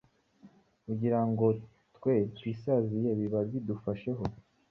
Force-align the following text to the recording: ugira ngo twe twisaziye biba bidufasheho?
ugira 0.91 1.19
ngo 1.29 1.45
twe 1.95 2.15
twisaziye 2.35 3.09
biba 3.19 3.39
bidufasheho? 3.49 4.23